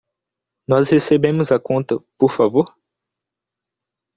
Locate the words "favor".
2.31-2.75